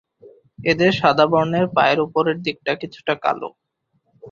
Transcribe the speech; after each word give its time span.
এদের 0.63 0.91
সাদা 0.99 1.25
বর্ণের 1.27 1.65
পায়ের 1.75 1.99
উপরের 2.05 2.37
দিকটা 2.45 2.71
কিছুটা 2.81 3.13
কালো। 3.23 3.49